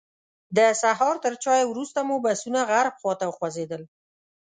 د 0.57 0.59
سهار 0.81 1.15
تر 1.25 1.33
چایو 1.43 1.69
وروسته 1.73 1.99
مو 2.07 2.15
بسونه 2.25 2.59
غرب 2.69 2.95
خواته 3.01 3.25
وخوځېدل. 3.27 3.81